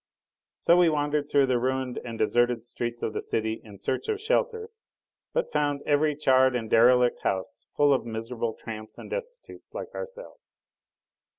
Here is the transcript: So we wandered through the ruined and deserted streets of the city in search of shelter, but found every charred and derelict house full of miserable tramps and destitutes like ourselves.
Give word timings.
So 0.57 0.77
we 0.77 0.89
wandered 0.89 1.29
through 1.29 1.45
the 1.45 1.59
ruined 1.59 1.99
and 2.03 2.17
deserted 2.17 2.63
streets 2.63 3.03
of 3.03 3.13
the 3.13 3.21
city 3.21 3.61
in 3.63 3.77
search 3.77 4.07
of 4.07 4.19
shelter, 4.19 4.71
but 5.31 5.51
found 5.53 5.83
every 5.85 6.15
charred 6.15 6.55
and 6.55 6.67
derelict 6.67 7.21
house 7.21 7.65
full 7.69 7.93
of 7.93 8.03
miserable 8.03 8.55
tramps 8.55 8.97
and 8.97 9.11
destitutes 9.11 9.75
like 9.75 9.93
ourselves. 9.93 10.55